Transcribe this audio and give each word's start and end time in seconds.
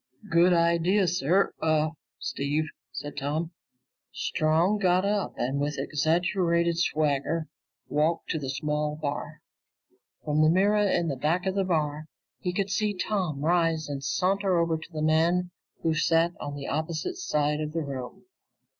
"Good 0.31 0.51
idea, 0.51 1.07
sir 1.07 1.53
uh 1.61 1.89
Steve," 2.17 2.63
said 2.91 3.17
Tom. 3.17 3.51
Strong 4.11 4.79
got 4.79 5.05
up 5.05 5.35
and 5.37 5.59
with 5.59 5.77
an 5.77 5.83
exaggerated 5.83 6.79
swagger 6.79 7.45
walked 7.87 8.31
to 8.31 8.39
the 8.39 8.49
small 8.49 8.95
bar. 8.95 9.41
From 10.25 10.41
the 10.41 10.49
mirror 10.49 10.87
in 10.89 11.15
back 11.19 11.45
of 11.45 11.53
the 11.53 11.63
bar, 11.63 12.07
he 12.39 12.51
could 12.51 12.71
see 12.71 12.95
Tom 12.95 13.41
rise 13.45 13.87
and 13.87 14.03
saunter 14.03 14.57
over 14.57 14.75
to 14.79 14.91
the 14.91 15.03
man 15.03 15.51
who 15.83 15.93
sat 15.93 16.31
on 16.39 16.55
the 16.55 16.67
opposite 16.67 17.17
side 17.17 17.61
of 17.61 17.71
the 17.73 17.83
room. 17.83 18.25